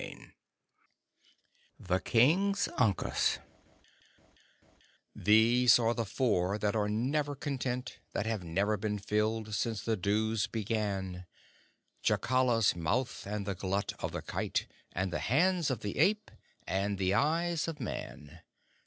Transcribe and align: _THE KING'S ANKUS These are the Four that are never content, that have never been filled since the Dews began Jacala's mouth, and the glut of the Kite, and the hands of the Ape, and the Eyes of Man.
_THE 1.79 1.99
KING'S 1.99 2.67
ANKUS 2.79 3.37
These 5.15 5.77
are 5.77 5.93
the 5.93 6.05
Four 6.07 6.57
that 6.57 6.75
are 6.75 6.89
never 6.89 7.35
content, 7.35 7.99
that 8.13 8.25
have 8.25 8.43
never 8.43 8.77
been 8.77 8.97
filled 8.97 9.53
since 9.53 9.83
the 9.83 9.95
Dews 9.95 10.47
began 10.47 11.27
Jacala's 12.03 12.75
mouth, 12.75 13.27
and 13.27 13.45
the 13.45 13.53
glut 13.53 13.93
of 13.99 14.11
the 14.11 14.23
Kite, 14.23 14.65
and 14.91 15.13
the 15.13 15.19
hands 15.19 15.69
of 15.69 15.81
the 15.81 15.99
Ape, 15.99 16.31
and 16.65 16.97
the 16.97 17.13
Eyes 17.13 17.67
of 17.67 17.79
Man. 17.79 18.39